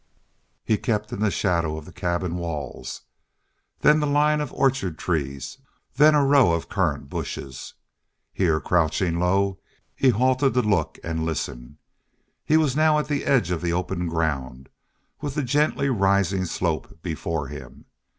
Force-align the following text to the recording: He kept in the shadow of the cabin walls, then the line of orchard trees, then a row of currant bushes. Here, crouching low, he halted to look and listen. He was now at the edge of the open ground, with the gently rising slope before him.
He 0.65 0.79
kept 0.79 1.13
in 1.13 1.19
the 1.19 1.29
shadow 1.29 1.77
of 1.77 1.85
the 1.85 1.91
cabin 1.91 2.35
walls, 2.37 3.03
then 3.81 3.99
the 3.99 4.07
line 4.07 4.41
of 4.41 4.51
orchard 4.51 4.97
trees, 4.97 5.59
then 5.93 6.15
a 6.15 6.25
row 6.25 6.53
of 6.53 6.69
currant 6.69 7.07
bushes. 7.07 7.75
Here, 8.33 8.59
crouching 8.59 9.19
low, 9.19 9.59
he 9.95 10.09
halted 10.09 10.55
to 10.55 10.63
look 10.63 10.97
and 11.03 11.23
listen. 11.23 11.77
He 12.43 12.57
was 12.57 12.75
now 12.75 12.97
at 12.97 13.09
the 13.09 13.25
edge 13.25 13.51
of 13.51 13.61
the 13.61 13.73
open 13.73 14.07
ground, 14.07 14.69
with 15.21 15.35
the 15.35 15.43
gently 15.43 15.87
rising 15.89 16.45
slope 16.45 17.03
before 17.03 17.49
him. 17.49 17.85